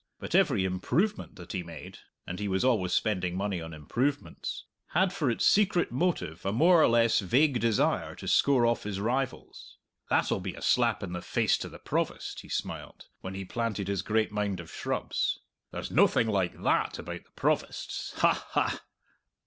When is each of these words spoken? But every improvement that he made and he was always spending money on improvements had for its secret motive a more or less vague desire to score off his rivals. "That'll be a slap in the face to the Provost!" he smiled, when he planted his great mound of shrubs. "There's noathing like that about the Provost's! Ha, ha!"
But 0.19 0.33
every 0.33 0.65
improvement 0.65 1.35
that 1.35 1.51
he 1.51 1.61
made 1.61 1.99
and 2.25 2.39
he 2.39 2.47
was 2.47 2.65
always 2.65 2.91
spending 2.91 3.35
money 3.37 3.61
on 3.61 3.71
improvements 3.71 4.65
had 4.93 5.13
for 5.13 5.29
its 5.29 5.45
secret 5.45 5.91
motive 5.91 6.43
a 6.43 6.51
more 6.51 6.81
or 6.81 6.87
less 6.87 7.19
vague 7.19 7.59
desire 7.59 8.15
to 8.15 8.27
score 8.27 8.65
off 8.65 8.81
his 8.81 8.99
rivals. 8.99 9.77
"That'll 10.09 10.39
be 10.39 10.55
a 10.55 10.61
slap 10.63 11.03
in 11.03 11.13
the 11.13 11.21
face 11.21 11.55
to 11.59 11.69
the 11.69 11.77
Provost!" 11.77 12.39
he 12.39 12.49
smiled, 12.49 13.09
when 13.19 13.35
he 13.35 13.45
planted 13.45 13.87
his 13.89 14.01
great 14.01 14.31
mound 14.31 14.59
of 14.59 14.71
shrubs. 14.73 15.37
"There's 15.69 15.91
noathing 15.91 16.29
like 16.29 16.63
that 16.63 16.97
about 16.97 17.23
the 17.25 17.31
Provost's! 17.35 18.13
Ha, 18.21 18.43
ha!" 18.53 18.81